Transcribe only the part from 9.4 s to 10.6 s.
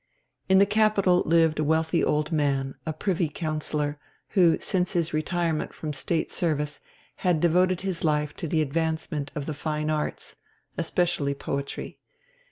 the fine arts,